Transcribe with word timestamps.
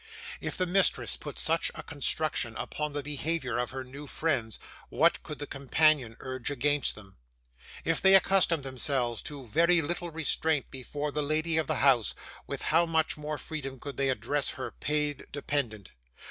If 0.39 0.57
the 0.57 0.65
mistress 0.65 1.15
put 1.15 1.37
such 1.37 1.69
a 1.75 1.83
construction 1.83 2.55
upon 2.57 2.93
the 2.93 3.03
behaviour 3.03 3.59
of 3.59 3.69
her 3.69 3.83
new 3.83 4.07
friends, 4.07 4.57
what 4.89 5.21
could 5.21 5.37
the 5.37 5.45
companion 5.45 6.17
urge 6.21 6.49
against 6.49 6.95
them? 6.95 7.17
If 7.85 8.01
they 8.01 8.15
accustomed 8.15 8.63
themselves 8.63 9.21
to 9.21 9.45
very 9.45 9.79
little 9.79 10.09
restraint 10.09 10.71
before 10.71 11.11
the 11.11 11.21
lady 11.21 11.57
of 11.57 11.67
the 11.67 11.75
house, 11.85 12.15
with 12.47 12.63
how 12.63 12.87
much 12.87 13.15
more 13.15 13.37
freedom 13.37 13.79
could 13.79 13.97
they 13.97 14.09
address 14.09 14.49
her 14.57 14.71
paid 14.71 15.27
dependent! 15.31 15.91